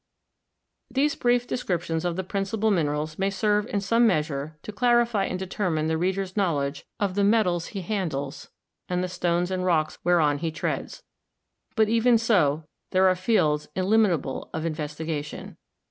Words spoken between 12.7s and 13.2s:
there are